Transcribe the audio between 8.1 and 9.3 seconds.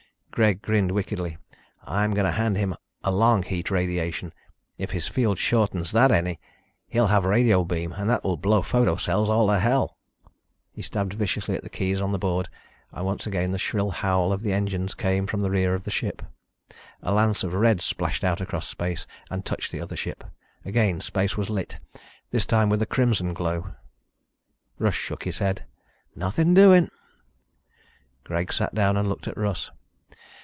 will blow photo cells